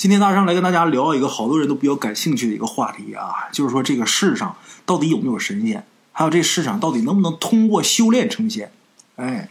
[0.00, 8.72] 今天大圣来跟大家聊一个好多人都比较感兴趣的一个话题啊，就是说这个世上到底有没有神仙，还有这世上到底能不能通过修炼成仙？
[9.16, 9.50] 哎，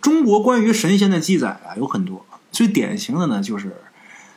[0.00, 3.76] 中国关于神仙的记载啊有很多，最典型的呢就是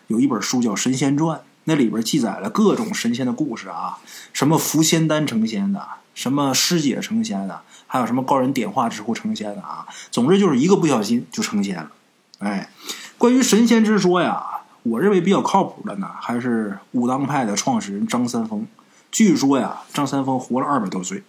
[0.05, 3.97] 有一本书叫《神仙传》，那里边记载了各种神仙的故事啊，
[4.33, 5.83] 什么伏仙丹成仙的，
[6.13, 11.91] 什么师姐成仙的，还有什么高人点化之后成仙的啊，总之就是一个不小心就成仙了。
[12.37, 12.69] 哎，
[13.17, 14.45] 关于神仙之说呀。
[14.83, 18.65] 我认为比较靠谱的呢，还是武当派的创始人张三丰。
[19.11, 21.23] 据说呀，张三丰活了二百多岁。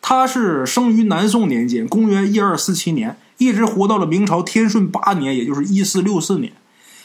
[0.00, 6.52] 他是生于南宋年间，公元一二四七年，一直活到了明朝天顺八年，也就是一四六四年。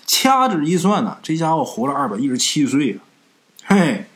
[0.08, 3.02] 掐指一算呢，这家伙活了二百一十七岁了。
[3.64, 4.08] 嘿，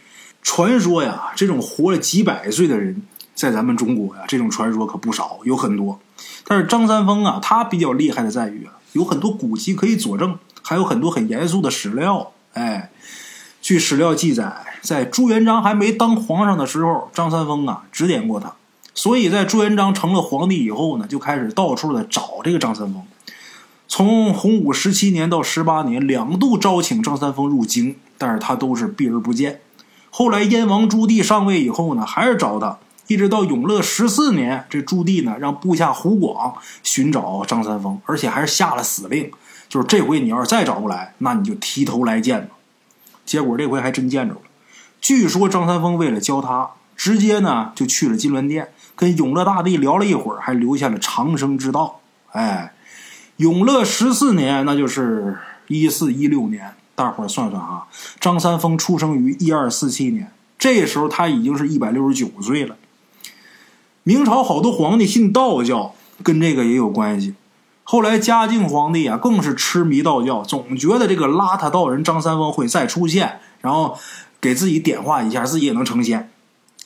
[0.41, 3.03] 传说呀，这种活了几百岁的人，
[3.35, 5.99] 在咱们中国呀，这种传说可不少，有很多。
[6.45, 10.37] 但是张三丰啊，他比较厉害的在于啊，有很多古籍可以佐证。
[10.63, 12.91] 还有很多很严肃的史料，哎，
[13.63, 18.53] 据史料记载，在朱元璋还没当皇上的时候，张三丰啊指点过他，
[18.93, 23.03] 所以在朱元璋成了皇帝以后呢，就开始到处的找这个张三丰。
[23.87, 29.61] 从洪武十七年到十八年，两度招请张三丰入京，但是他都是避而不见。
[30.11, 32.77] 后来燕王朱棣上位以后呢，还是找他，
[33.11, 39.29] 一直到永乐十四年，这朱棣呢让部下胡广寻找张三丰，而且还是下了死令。
[39.67, 42.55] 就是这回你要是再找不来，那你就提头来见吧。
[43.25, 44.41] 结果这回还真见着了。
[45.01, 51.99] 据说张三丰为了教他，直接呢就去了金銮殿，跟永乐大帝聊了一会儿，还留下了长生之道。
[52.31, 52.73] 哎，
[53.35, 56.73] 永乐十四年，那就是一四一六年。
[56.95, 57.87] 大伙儿算算啊，
[58.21, 62.77] 张三丰出生于一二四七年，这时候他已经是一百六十九岁了。
[64.03, 67.35] 明朝好多皇帝信道教，跟这个也有关系。
[67.83, 73.97] 后来嘉靖皇帝啊，更是痴迷道教，总觉得这个邋遢道人张三丰会再出现，然后
[74.39, 76.31] 给自己点化一下，自己也能成仙。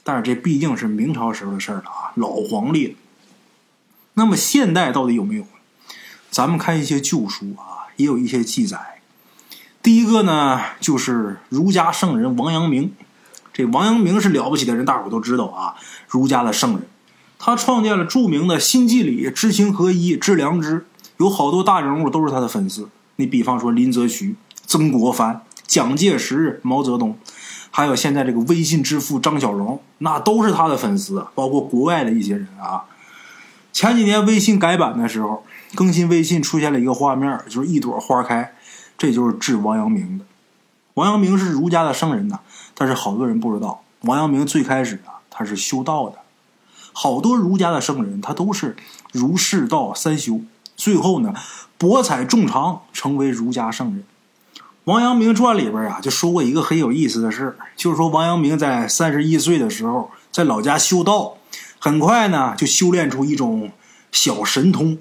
[0.03, 2.93] 但是这毕竟是明朝时候的事了啊，老皇帝了。
[4.15, 5.45] 那么现代到底有没有？
[6.29, 8.99] 咱们看一些旧书啊，也有一些记载。
[9.81, 12.93] 第一个呢，就是儒家圣人王阳明。
[13.53, 15.75] 这王阳明是了不起的人，大伙都知道啊，
[16.09, 16.87] 儒家的圣人。
[17.37, 20.85] 他创建了著名的心计理、知行合一、致良知，
[21.17, 22.89] 有好多大人物都是他的粉丝。
[23.17, 24.35] 你比方说林则徐、
[24.65, 27.17] 曾国藩、蒋介石、毛泽东，
[27.71, 31.25] 还有现在这个微信之父张小龙，那都是他的粉丝。
[31.35, 32.85] 包括国外的一些人啊。
[33.71, 35.43] 前几年微信改版的时候，
[35.75, 38.53] 更新微信出现了一个画面，就是一朵花开，
[38.97, 40.25] 这就是致王阳明的。
[40.93, 42.39] 王阳明是儒家的圣人呐，
[42.73, 46.17] 但是好多人不知道，王阳明最开始啊，他是修道的。
[46.97, 48.77] 好多儒家的圣人，他都是
[49.11, 50.39] 儒释道三修，
[50.77, 51.33] 最后呢，
[51.77, 54.05] 博采众长，成为儒家圣人。
[54.85, 61.35] 王阳明传里边啊，就说过一个很有意思的事就是说王阳明在三十一岁的时候，在老家修道，
[61.79, 63.71] 很快呢就修炼出一种
[64.13, 64.97] 小神通。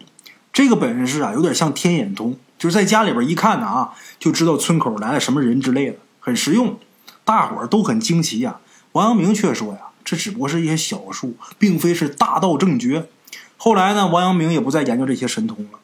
[0.53, 6.77] 这个本事啊，有点像天眼通，就是在家里边一看呢啊，就知道村口来了什么人之类的，很实用，
[7.25, 8.56] 大伙儿都很惊奇呀。
[8.91, 9.78] 王阳明却说呀。
[10.04, 13.09] 这只不过是一些小数，并非是大道正觉。
[13.56, 15.78] 后来呢，王阳明也不再研究这些神通了。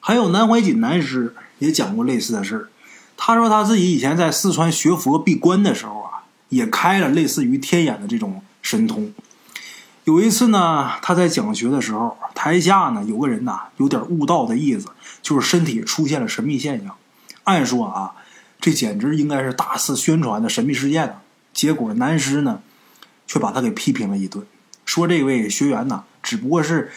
[0.00, 2.68] 还有南怀瑾南师也讲过类似的事儿。
[3.16, 9.12] 他说他自己以前在四川学佛闭关的时候啊，也开了类似于天眼的这种神通。
[10.04, 14.88] 有一次呢，他在讲学的时候，台下呢有个人呐有点悟道的意思，
[15.22, 16.94] 就是身体出现了神秘现象。
[17.44, 18.12] 按说啊，
[18.60, 21.22] 这简直应该是大肆宣传的神秘事件啊。
[21.54, 22.60] 结果南师呢。
[23.28, 24.44] 却把他给批评了一顿，
[24.84, 26.90] 说这位学员呐，只不过是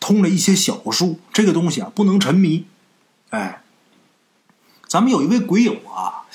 [0.00, 2.66] 通了一些小术，这个东西啊不能沉迷。
[3.30, 3.62] 哎，
[4.88, 6.26] 咱们有一位鬼友啊，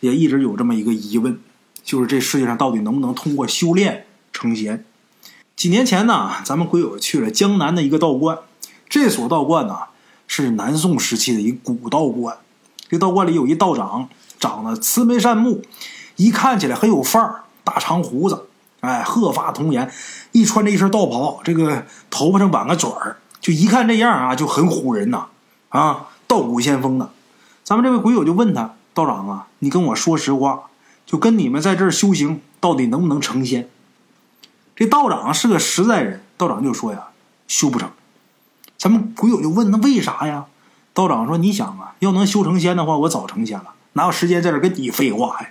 [0.00, 1.40] 也一直有这么一个疑问，
[1.82, 4.84] 就是这世界上到底能不能通过修炼成仙？
[5.56, 8.38] 几年前呢，咱们鬼友去了江南的一个道观，
[8.88, 9.78] 这所道观呢
[10.26, 12.36] 是南宋时期的一古道观，
[12.90, 15.62] 这道观里有一道长，长得慈眉善目，
[16.16, 18.48] 一看起来很有范儿，大长胡子。
[18.82, 19.88] 哎，鹤发童颜，
[20.32, 25.26] 一穿这一身道袍，这个头发上挽个卷儿，就一看这样啊，就很唬人呐！
[25.68, 27.08] 啊，道骨仙风的。
[27.62, 30.64] 咱们这位鬼友就问他道长啊，你跟我说实话，
[31.06, 33.70] 就跟你们在这儿修行，到底能不能成仙？
[34.74, 37.10] 这道长是个实在人，道长就说呀，
[37.46, 37.88] 修不成。
[38.76, 40.46] 咱们鬼友就问那为啥呀？
[40.92, 45.50] 道长说，你想啊，要能修成仙的话，我早成仙了，哪有时间在这跟你废话呀？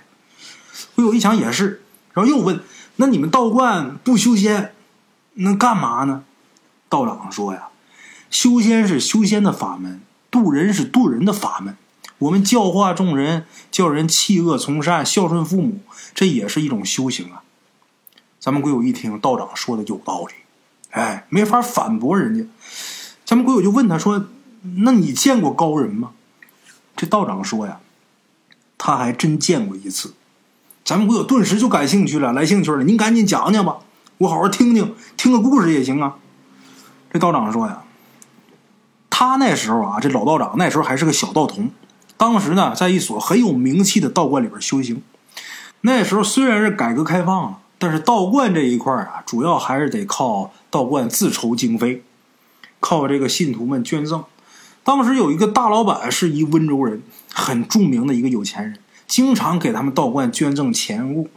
[0.94, 1.82] 鬼友一想也是，
[2.12, 2.60] 然后又问。
[2.96, 4.74] 那你们道观不修仙，
[5.34, 6.24] 那干嘛呢？
[6.88, 7.68] 道长说呀，
[8.30, 10.00] 修仙是修仙的法门，
[10.30, 11.76] 渡人是渡人的法门。
[12.18, 15.80] 我们教化众人，叫人弃恶从善，孝顺父母，
[16.14, 17.42] 这也是一种修行啊。
[18.38, 20.34] 咱们鬼友一听道长说的有道理，
[20.90, 22.46] 哎，没法反驳人家。
[23.24, 24.26] 咱们鬼友就问他说
[24.84, 26.12] ：“那你见过高人吗？”
[26.94, 27.80] 这道长说呀
[28.76, 30.14] ：“他还真见过一次。”
[30.84, 32.82] 咱们鬼友顿时就感兴趣了，来兴趣了。
[32.82, 33.78] 您赶紧讲讲吧，
[34.18, 36.16] 我好好听听，听个故事也行啊。
[37.12, 37.82] 这道长说呀
[39.10, 41.70] ：“他那时候啊，这老道长那时候还是个小道童，
[42.16, 45.02] 当时呢，在一所很有名气的道观里边修行。
[45.82, 52.04] 那时候虽然是改革开放了。”但是道观这一块啊，主要还是得靠道观自筹经费，
[52.78, 54.22] 靠这个信徒们捐赠。
[54.84, 57.02] 当时有一个大老板是一温州人，
[57.34, 58.78] 很著名的一个有钱人，
[59.12, 61.28] 经常给他们道观捐赠钱物。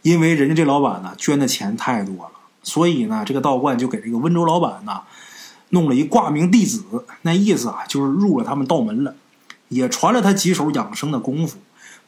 [0.00, 2.30] 因为人家这老板呢捐的钱太多了，
[2.62, 5.02] 所以呢这个道观就给这个温州老板呢
[5.68, 9.14] 弄了一挂名弟子，那意思啊就是入了他们道门了，
[9.68, 11.58] 也传了他几手养生的功夫。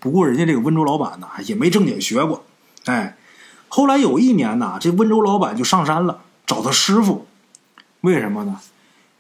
[0.00, 2.46] 不过人家这个温州老板呢也没正经学过，
[2.86, 3.18] 哎。
[3.68, 7.26] 后来有一年呢，这温州老板就上山了，找他师傅。
[8.00, 8.60] 为什么呢？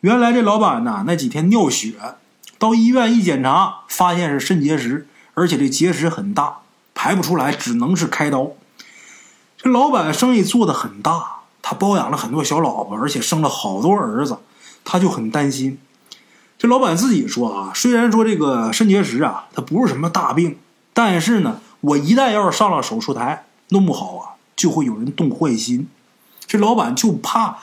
[0.00, 1.94] 原来这老板呢那几天尿血，
[2.58, 5.06] 到医院一检查，发现是肾结石，
[5.36, 6.62] 而且这结石很大，
[6.94, 8.52] 排不出来，只能是开刀。
[9.56, 14.38] 这老板生意做得很大，他包养了很多小老婆，而且生了好多儿子，
[14.84, 15.78] 他就很担心。
[16.58, 20.58] 这老板自己说啊，虽然说这个肾结石啊，它不是什么大病，
[20.92, 24.32] 但是呢，我一旦要是上了手术台，弄不好啊。
[24.56, 25.86] 就会有人动坏心，
[26.46, 27.58] 这老板就怕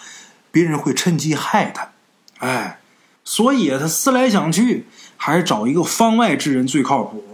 [0.52, 1.90] 别人会趁机害他，
[2.38, 2.82] 哎，
[3.26, 4.86] 所以他思来想去，
[5.18, 7.33] 还是找一个方外之人最靠谱。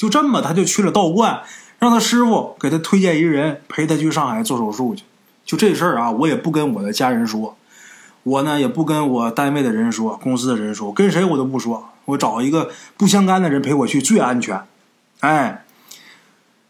[0.00, 1.42] 就这么，他就去了道观，
[1.78, 5.04] 让他师傅给他推荐一人陪他去上海做手术去。
[5.44, 7.54] 就这事儿啊，我也不跟我的家人说，
[8.22, 11.90] 我呢也不跟我单位的人说，公司的人说，跟谁我都不说。
[12.06, 14.62] 我找一个不相干的人陪我去，最安全。
[15.20, 15.66] 哎，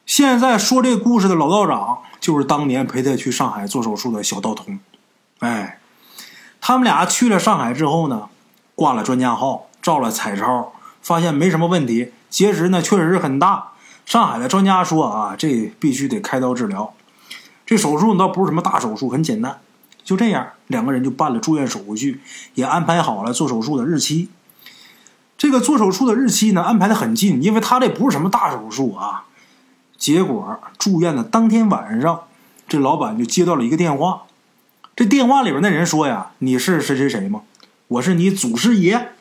[0.05, 1.99] 现在说这故事的老道长。
[2.19, 4.79] 就是当年陪他去上海做手术的小道童，
[5.39, 5.81] 哎，
[6.61, 8.29] 他们俩去了上海之后呢，
[8.75, 13.73] 挂了专家号，照了彩超，发现没什么问题，结石呢确实是很大。
[14.07, 16.95] 上海的专家说啊，这必须得开刀治疗。
[17.67, 19.61] 这手术倒不是什么大手术，很简单。
[20.03, 22.21] 就这样，两个人就办了住院手续，
[22.55, 24.29] 也安排好了做手术的日期。
[25.39, 29.27] 这个做手术的日期呢，安排的很近，因为他这不是什么大手术啊。
[29.97, 32.23] 结果住院的当天晚上，
[32.67, 34.23] 这老板就接到了一个电话。
[34.97, 37.43] 这电话里边那人说呀：“你是谁谁谁吗？
[37.87, 39.13] 我是你祖师爷。”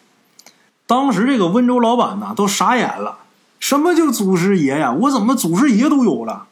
[0.89, 3.19] 当时这个温州老板呢都傻眼了
[3.61, 4.91] ：“什么叫祖师爷呀？
[4.91, 6.47] 我怎么祖师爷都有了？”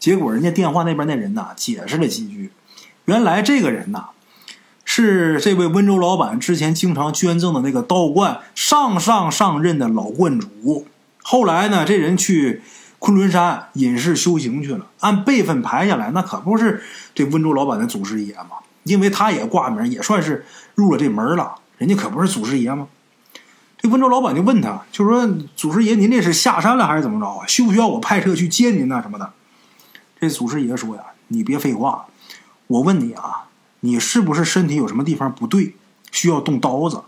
[0.00, 2.50] 结果人家电话那边那人呐解释了几句，
[3.04, 4.06] 原来这个人呐
[4.84, 10.88] 是这位温州老板之前经常捐赠的那个道观上上上任的老观主。
[11.22, 12.62] 后来呢，这人去。
[12.98, 16.82] 昆仑山隐士修行去了，按辈分排下来，那可不是
[17.14, 18.56] 这温州老板的祖师爷吗？
[18.84, 21.56] 因为他也挂名，也算是入了这门了。
[21.76, 22.88] 人家可不是祖师爷吗？
[23.86, 25.24] 这温州老板就问他，就说
[25.54, 27.46] ：“祖师爷，您这是下山了还是怎么着啊？
[27.46, 29.32] 需不需要我派车去接您啊什么的？”
[30.20, 32.06] 这祖师爷说：“呀，你别废话，
[32.66, 33.44] 我问你啊，
[33.80, 35.76] 你是不是身体有什么地方不对，
[36.10, 37.04] 需要动刀子？”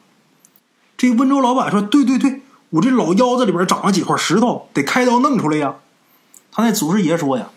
[0.96, 5.74] 这温州老板说：“对对对。”我这老腰子里边长了几块石头，得开刀弄出来呀。
[6.52, 7.48] 他那祖师爷说呀：“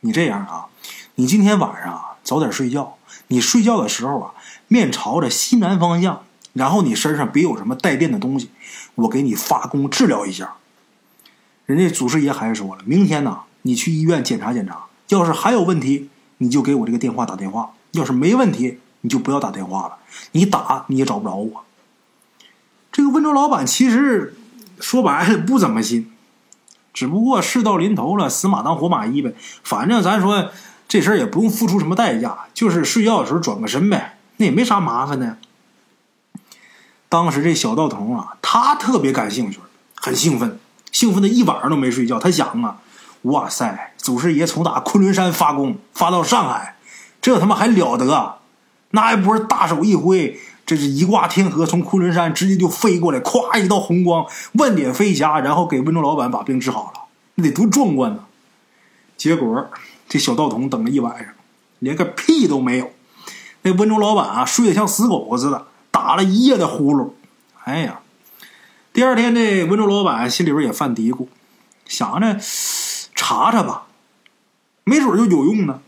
[0.00, 0.66] 你这样啊，
[1.14, 2.98] 你今天晚上啊早点睡觉。
[3.28, 4.34] 你睡觉的时候啊，
[4.68, 6.24] 面朝着西南方向，
[6.56, 8.50] 然后你身上别有什么带电的东西，
[8.94, 10.54] 我给你发功治疗一下。”
[11.66, 16.08] 人家祖师爷还说了：“明天呢，你去医院检查检查，要是还有问题，
[16.38, 19.98] 你就给我这个电话打电话；要是没问题，你就不要打电话了。
[20.32, 21.64] 你打你也找不着我。”
[22.90, 24.34] 这个温州老板其实。
[24.78, 26.12] 说白了不怎么信，
[26.92, 29.32] 只不过事到临头了，死马当活马医呗。
[29.64, 30.50] 反正咱说
[30.86, 35.38] 这事儿也不用付出什么代价，就是睡觉的时候转个身呗，那也没啥麻烦的。
[37.08, 39.58] 当时这小道童啊，他特别感兴趣，
[39.94, 40.58] 很兴奋，
[40.92, 42.18] 兴奋的一晚上都没睡觉。
[42.18, 42.78] 他想啊，
[43.22, 46.76] 哇塞，祖师爷从打昆仑山发功发到上海，
[47.22, 48.38] 这他妈还了得？
[48.90, 50.38] 那还不是大手一挥？
[50.64, 57.02] 这是一挂天河，从昆仑山直接就飞过来，咵一道红光，万点飞霞，然后给温州老板把病治好了，
[57.36, 58.24] 那得多壮观呢！
[59.16, 59.70] 结果
[60.08, 61.32] 这小道童等了一晚上，
[61.78, 62.90] 连个屁都没有。
[63.62, 67.12] 那温州老板啊，睡得像死狗似的，打了一夜的呼噜。
[67.64, 68.00] 哎呀，
[68.92, 71.26] 第二天这温州老板心里边也犯嘀咕，
[71.86, 72.38] 想着
[73.14, 73.84] 查查吧，
[74.84, 75.80] 没准就有用呢。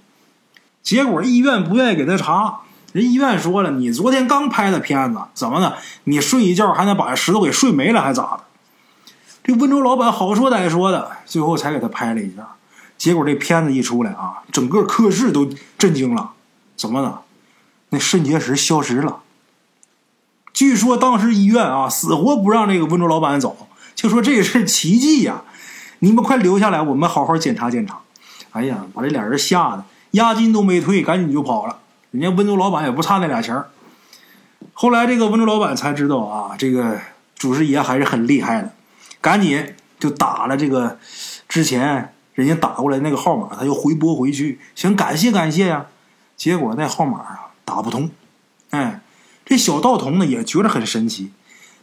[0.83, 2.61] 结果医院不愿意给他查。
[2.93, 5.77] 人医院说了，你昨天刚拍的片子，怎么的？
[6.05, 8.41] 你睡一觉还能把石头给睡没了，还咋的？
[9.45, 12.49] 这温州老板好说歹说的，最后才给他拍了一下。
[12.97, 15.47] 结果这片子一出来啊，整个科室都
[15.77, 16.31] 震惊了。
[16.79, 17.21] 怎么的？
[17.91, 19.21] 那肾结石消失了。
[20.59, 25.45] 据说当时医院啊，死活不让这个温州老板走，就说这也是奇迹呀！
[26.01, 28.01] 你们快留下来，我们好好检查检查。
[28.51, 31.79] 哎呀，把这俩人吓得押金都没退，赶紧就跑了。
[32.11, 33.63] 人家温州老板也不差那俩钱
[34.73, 36.99] 后来这个温州老板才知道啊，这个
[37.37, 38.73] 祖师爷还是很厉害的，
[39.21, 39.65] 赶紧
[40.01, 40.99] 就打了这个
[41.49, 45.87] 之前人家打过来那个号码，他又回拨回去，想感谢感谢呀。
[46.37, 48.11] 结果那号码啊打不通，
[48.71, 49.01] 哎，
[49.49, 51.31] 这小道童呢也觉得很神奇。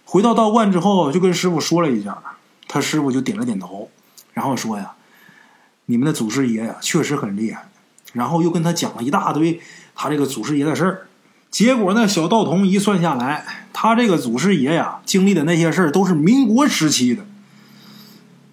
[0.03, 2.15] 回到道观之后，就跟师傅说了一下，
[2.67, 3.89] 他师傅就点了点头，
[4.33, 4.93] 然后说呀
[5.87, 7.67] ：“你们的祖师爷呀确实很厉害。”
[8.13, 9.59] 然后又跟他讲了一大堆
[9.95, 11.07] 他这个祖师爷的事儿。
[11.49, 13.43] 结果呢，小道童一算下来，
[13.73, 17.25] 他这个祖师爷呀经历的那些事儿都是民国时期的。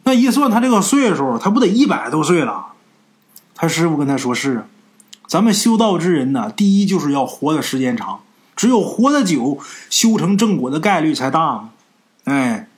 [0.05, 2.69] 那一算他这个岁数，他不得一百多岁了？
[3.55, 4.65] 他师傅跟他说：“是。”
[5.29, 8.21] 咱们修道之人呢，第一就是要活的时间长，
[8.63, 9.59] 只有活得久，
[9.91, 11.71] 修成正果的概率才大。
[12.27, 12.69] 哎，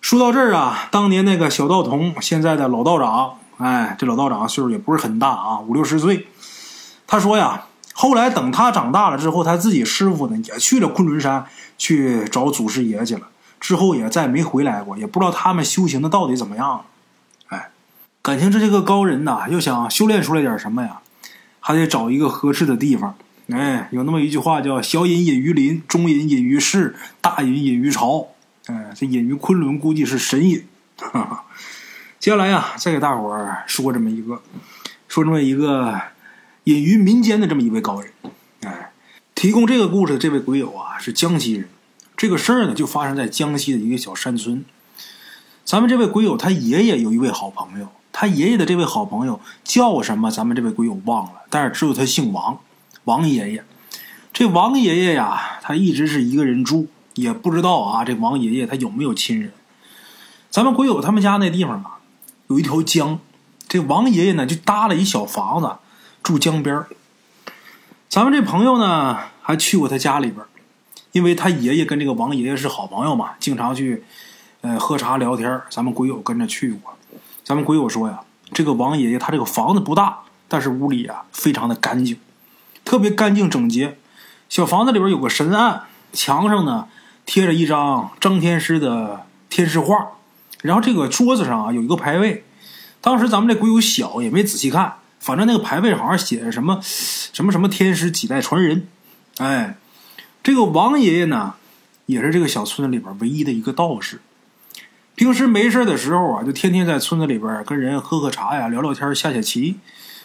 [0.00, 6.26] 说到这儿啊，当年那个小道童，现在的老道长，哎，这老道长岁数也不是很大啊，五六十岁。
[7.06, 13.28] 他说呀，后来等他长大了之后，他自己师傅呢也去了昆仑山去找祖师爷去了，
[13.60, 16.84] 之后也再没回来过，也不知道他们修行的到底怎么样。
[17.50, 17.70] 哎，
[18.20, 20.98] 感情这这个高人呐，又想修炼出来点什么呀？
[21.60, 23.14] 还得找一个合适的地方，
[23.48, 28.28] 哎，有那么一句话叫“小隐隐于林，中隐隐于市，大隐隐于朝”。
[28.68, 30.66] 哎，这隐于昆仑估计是神隐。
[32.20, 34.42] 接下来呀，再给大伙儿说这么一个，
[35.08, 35.98] 说这么一个
[36.64, 38.12] 隐于民间的这么一位高人。
[38.62, 38.90] 哎，
[39.34, 41.68] 提供这个故事的这位鬼友啊，是江西人。
[42.16, 44.64] 这个事儿呢，就发生在江西的一个小山村。
[45.64, 47.88] 咱们这位鬼友他爷爷有一位好朋友。
[48.12, 50.30] 他爷爷的这位好朋友叫什么？
[50.30, 52.58] 咱们这位鬼友忘了，但是知道他姓王，
[53.08, 53.64] 王爷爷。
[54.34, 59.50] 这王爷爷呀，他一直是一个人住，也不知道啊，这王爷爷他有没有亲人？
[60.50, 61.98] 咱们鬼友他们家那地方啊，
[62.48, 63.18] 有一条江，
[63.66, 65.76] 这王爷爷呢就搭了一小房子
[66.22, 66.84] 住江边
[68.10, 70.44] 咱们这朋友呢还去过他家里边，
[71.12, 74.04] 因为他爷爷跟这个王爷爷是好朋友嘛，经常去
[74.60, 76.92] 呃喝茶聊天咱们鬼友跟着去过。
[77.42, 78.20] 咱们鬼友说呀，
[78.52, 82.18] 这个王爷爷他这个房子不大，但是屋里啊非常的干净，
[82.88, 83.98] 特别干净整洁。
[84.48, 85.82] 小房子里边有个神案，
[86.14, 86.88] 墙上呢
[87.26, 90.12] 贴着一张张天师的天师画，
[90.62, 92.44] 然后这个桌子上啊有一个牌位。
[93.02, 98.88] 当时咱们这鬼友小也没仔细看，反正那个牌位好像写着什么什么什么天师几代传人。
[99.36, 99.76] 哎，
[100.42, 101.56] 这个王爷爷呢
[102.06, 104.22] 也是这个小村子里边唯一的一个道士。
[105.14, 109.76] 平时没事的时候啊，就天天在村子里边跟人喝喝茶呀，聊聊天，下下棋。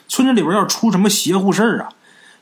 [0.07, 1.89] 村子里边要出什么邪乎事儿啊，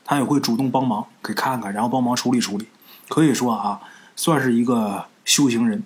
[0.04, 2.68] 他也会主动帮忙给看看，然后帮忙处理处理。
[3.08, 3.80] 可以说啊，
[4.16, 5.82] 算是一个修行人，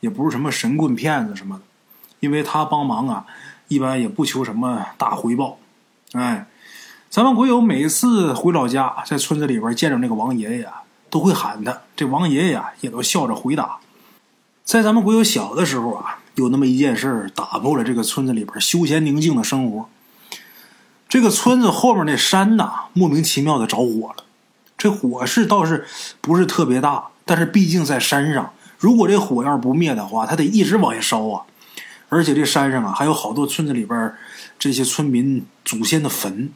[0.00, 1.62] 也不是什么神棍骗子什么的。
[2.20, 3.26] 因为他帮忙啊，
[3.68, 5.58] 一般也不求什么大回报。
[6.12, 6.46] 哎，
[7.08, 11.80] 咱们鬼友每次回老家，在村子里边见着那个王爷爷啊，都会喊他。
[11.96, 13.78] 这王爷爷啊，也都笑着回答。
[14.64, 19.88] 在咱们鬼友小的时候啊，有那么一件事打破了这个村子里边休闲宁静的生活。
[21.10, 24.24] 这个村子后面那山呐，莫名其妙的着火了。
[24.78, 25.84] 这火势倒是
[26.20, 31.42] 不是特别大，但是毕竟在山上，如果这火要是不灭的话，它得一直往下烧啊。
[32.08, 34.14] 而且这山上啊，还有好多村子里边
[34.56, 36.50] 这些村民祖先的坟。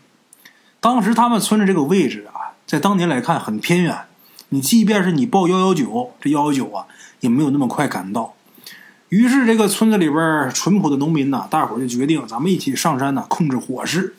[0.81, 4.03] 当时他们村的这个位置啊，在当年来看很偏远，
[4.51, 6.87] 你即便是你报幺幺九，这幺幺九啊。
[7.21, 8.35] 也没有那么快赶到，
[9.09, 14.15] 于是这个村子里边淳朴的农民呐，大伙就决定咱们一起上山呢，控制火势。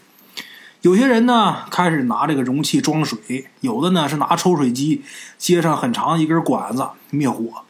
[0.86, 5.02] 有些人呢开始拿这个容器装水，有的呢是拿抽水机
[5.36, 7.64] 接上很长一根管子灭火，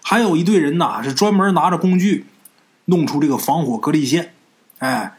[0.00, 2.24] 还有一队人呐是专门拿着工具
[2.84, 4.32] 弄出这个防火隔离线。
[4.78, 5.14] 哎，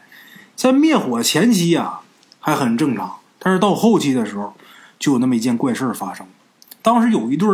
[0.56, 2.00] 在灭火前期啊
[2.40, 4.54] 还很正常，但是到后期的时候
[4.98, 6.26] 就有那么一件怪事发生。
[6.80, 7.46] 当时有一对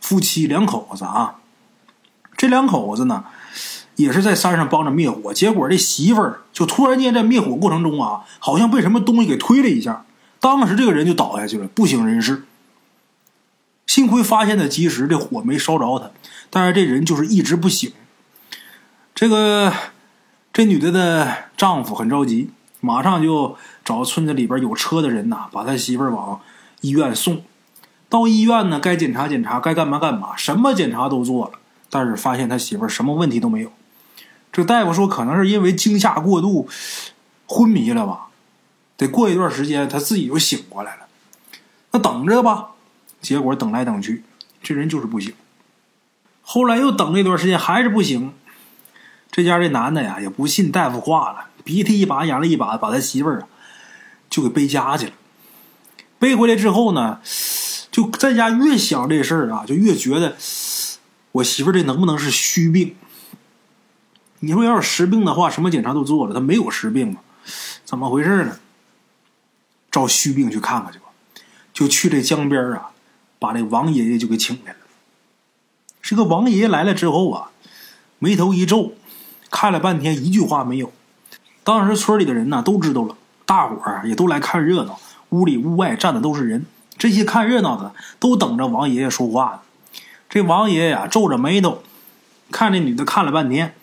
[0.00, 1.34] 夫妻两口子啊。
[2.38, 3.24] 这两口子呢，
[3.96, 10.04] 也是在山上帮着灭火，结果这媳妇儿就突然间在灭火过程中啊，好像被什么东西给推了一下，
[10.38, 12.44] 当时这个人就倒下去了，不省人事。
[13.86, 16.10] 幸亏发现的及时，这火没烧着他，
[16.50, 17.90] 但是这人就是一直不醒。
[19.14, 19.72] 这个
[20.52, 22.50] 这女的的丈夫很着急，
[22.80, 26.40] 马上就找村子里边有车的人呐，把他媳妇儿往
[26.82, 27.42] 医院送。
[28.08, 31.52] 到医院呢，该检查检查，该干嘛干嘛，什么检查都做了。
[31.88, 33.70] 但是发现他媳妇儿什么问题都没有。
[34.56, 36.66] 这大夫说，可能是因为惊吓过度，
[37.46, 38.28] 昏迷了吧？
[38.96, 41.02] 得过一段时间，他自己就醒过来了。
[41.90, 42.68] 那等着吧。
[43.20, 44.24] 结果等来等去，
[44.62, 45.34] 这人就是不醒。
[46.40, 48.32] 后来又等了一段时间，还是不行。
[49.30, 53.48] 这家这男的呀，也不信大夫话了，鼻涕一把眼泪一把，把他媳妇儿啊
[54.30, 55.12] 就给背家去了。
[56.18, 57.20] 背回来之后呢，
[57.90, 60.34] 就在家越想这事儿啊，就越觉得
[61.32, 62.96] 我媳妇儿这能不能是虚病？
[64.40, 67.20] 你说要是实病的话，什么检查都做了，他没有实病吗？
[67.84, 68.56] 怎么回事呢？
[69.90, 71.04] 照虚病去看看去吧。
[71.72, 72.90] 就去这江边啊，
[73.38, 74.78] 把这王爷爷就给请来了。
[76.02, 77.50] 这个王爷爷来了之后啊，
[78.18, 78.92] 眉头一皱。
[79.48, 80.92] 看了半天，一句话没有。
[81.62, 83.16] 当时村里的人呢都知道了，
[83.46, 84.98] 大伙儿也都来看热闹。
[85.30, 86.66] 屋里屋外站的都是人，
[86.98, 89.90] 这些看热闹的都等着王爷爷说话呢。
[90.28, 91.82] 这王爷爷呀皱着眉头，
[92.50, 93.74] 看这女的看了半天，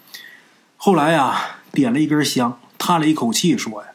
[0.85, 3.87] 后来呀点了一根香，叹了一口气，说呀：“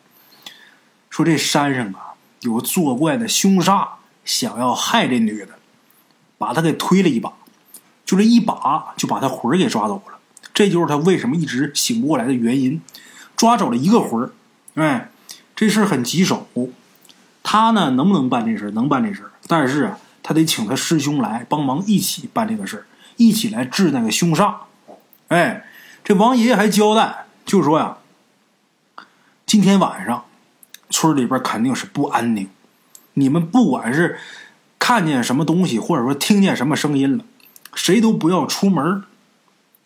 [1.11, 3.87] 说这山上啊有作怪的凶煞，
[4.25, 5.59] 想要害这女的，
[6.39, 7.35] 把她给推了一把，
[8.07, 10.17] 就这一把就把她魂儿给抓走了。”
[10.55, 12.81] 这就是他为什么一直醒不过来的原因，
[13.37, 14.33] 抓走了一个魂儿，
[14.77, 15.11] 哎，
[15.55, 16.49] 这事很棘手。
[17.43, 18.71] 他呢能不能办这事儿？
[18.71, 22.87] 能办这事儿，但是啊，他得请他师兄来帮忙一起办这个事儿，
[23.19, 24.55] 一起来治那个凶煞。
[25.29, 25.67] 哎，
[26.09, 27.99] 这王爷爷还交代，就说呀，
[29.45, 30.25] 今天晚上
[30.89, 32.49] 村里边肯定是不安宁，
[33.13, 34.19] 你们不管是
[34.79, 37.27] 看见什么东西，或者说听见什么声音了，
[37.75, 39.05] 谁都不要出门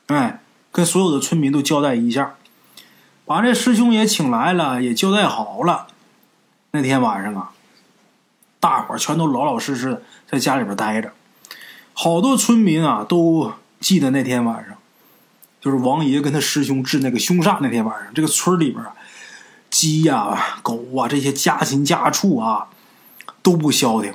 [0.07, 0.39] 哎。
[0.71, 2.37] 跟所有的村民都交代一下，
[3.25, 5.89] 把这师兄也请来了，也交代好了。
[6.71, 7.51] 那天晚上啊，
[8.61, 11.13] 大伙儿全都老老实实的在家里边待着。
[11.93, 14.79] 好多村民啊，都记得那天晚上，
[15.63, 18.85] 就是王爷跟他师兄治那个凶煞那天晚上，这个村里边，
[19.71, 22.67] 鸡呀、狗啊这些家禽家畜啊
[23.43, 24.13] 都不消停。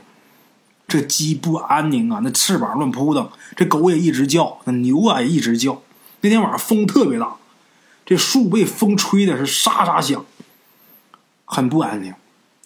[0.90, 5.82] 这鸡不安宁啊，那翅膀乱扑腾；这狗也一直叫，那牛啊也一直叫。
[6.22, 7.36] 那天晚上风特别大，
[8.06, 10.26] 这树被风吹的是沙沙响，
[11.46, 12.14] 很不安宁。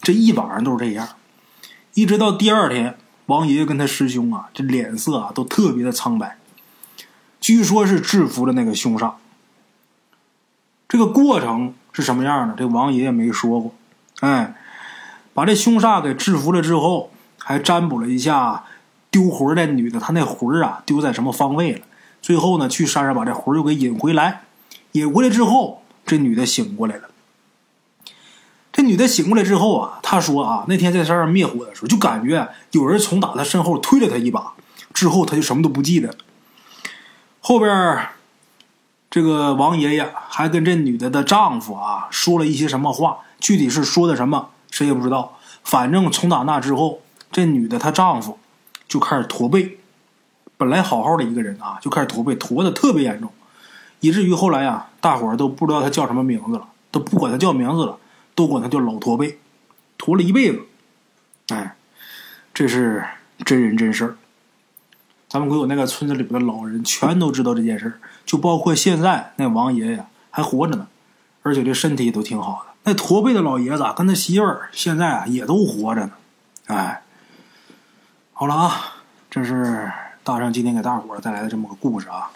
[0.02, 1.08] 这一晚上都是这样，
[1.94, 6.38] 一直到第二天，王爷爷跟他师兄啊，这脸色啊都特别的苍白。
[7.42, 9.14] 据说是制服了那个凶煞。
[10.88, 12.54] 这个过程是什么样的？
[12.56, 13.74] 这王爷爷没说过。
[14.20, 14.56] 哎，
[15.34, 18.66] 把这凶煞给制服了之后，还占卜了一下
[19.10, 21.82] 丢魂的女的，她那魂啊丢在什么方位了。
[22.22, 24.44] 最后呢，去山上把这魂又给引回来，
[24.92, 27.10] 引回来之后，这女的醒过来了。
[28.72, 34.54] 这女的醒过来之后啊，她说啊，那天在山上灭火的时候，就感觉有人从打她身后推了她一把，
[34.94, 36.16] 之后她就什么都不记得了。
[37.42, 38.08] 后边
[39.10, 45.38] 这个王爷爷还跟这女的的丈夫啊说了一些什么话，具体是说的什么，谁也不知道。
[45.64, 47.02] 反正从打那之后，
[47.32, 48.40] 这女的她丈夫
[48.88, 49.80] 就开始驼背。
[50.56, 53.32] 本来好好的一个人啊，就开始驼背，驼的特别严重，
[54.00, 57.98] 以至于后来啊，大伙儿都不知道他叫什么名字了，都不管他叫名字了，
[58.36, 59.40] 都管他叫老驼背，
[59.98, 60.62] 驼了一辈子。
[61.48, 61.76] 哎，
[62.54, 63.04] 这是
[63.44, 64.16] 真人真事儿。
[65.32, 67.94] 咱们鬼友那个村子里边的老人全都知道这件事儿，
[68.26, 70.88] 就包括现在那王爷爷还活着呢，
[71.41, 72.74] 而且这身体都挺好的。
[72.84, 76.12] 那驼背的老爷子跟他媳妇儿现在啊也都活着呢。
[76.65, 77.02] 哎，
[78.34, 78.96] 好了啊，
[79.30, 79.89] 这是。
[80.24, 82.30] 大圣今天给大伙儿带来的这么个故事啊，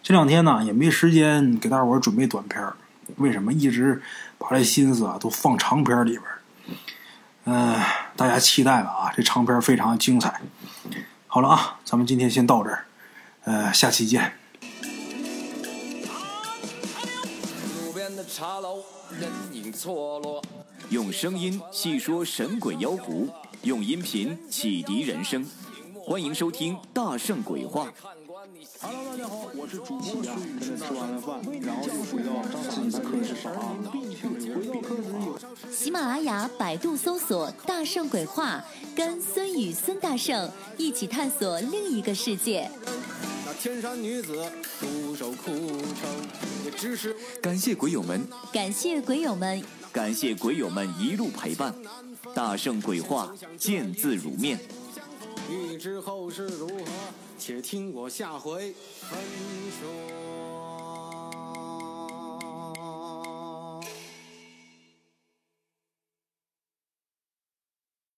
[0.00, 2.76] 这两天呢也没时间给大伙儿准备短片儿，
[3.16, 4.00] 为什么一直
[4.38, 6.22] 把这心思啊都放长片里边？
[7.46, 7.74] 嗯，
[8.14, 10.40] 大家期待吧啊，这长片非常精彩。
[11.36, 12.86] 好了啊，咱们今天先到这儿，
[13.44, 14.32] 呃，下期见。
[20.88, 23.28] 用声音细说神鬼妖狐，
[23.64, 25.46] 用音频启迪人生。
[26.02, 27.84] 欢迎收听《大圣鬼话》。
[28.80, 30.76] Hello，大家好，我是主播孙宇。
[30.76, 32.30] 吃完了饭，然后就回到
[32.70, 33.76] 自己的课室上啊。
[35.72, 42.70] 喜马拉雅、百度搜索“大圣鬼话”，跟孙宇、孙大圣一起探索另一个世界。
[43.44, 44.48] 那天山女子
[44.80, 46.08] 独守空城，
[46.64, 49.60] 也只是感谢鬼友们，感谢鬼友们，
[49.92, 51.74] 感谢鬼友们一路陪伴。
[52.34, 54.58] 大圣鬼话，见字如面。
[55.48, 56.84] 欲知后事如何，
[57.38, 59.18] 且听我下回分
[59.80, 60.35] 说。